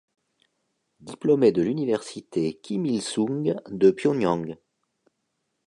Diplômé 1.01 1.51
de 1.51 1.61
l'université 1.61 2.55
Kim 2.57 2.87
Il-sung 2.87 3.55
de 3.69 3.91
Pyongyang. 3.91 4.57